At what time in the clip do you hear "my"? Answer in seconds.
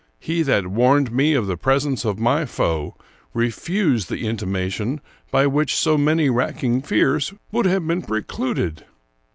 2.17-2.45